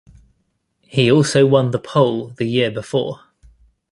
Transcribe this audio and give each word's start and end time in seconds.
He 0.81 1.11
also 1.11 1.45
won 1.45 1.69
the 1.69 1.77
pole 1.77 2.29
the 2.29 2.45
year 2.45 2.71
before. 2.71 3.19